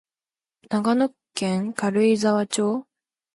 [0.71, 2.87] 長野県軽井沢町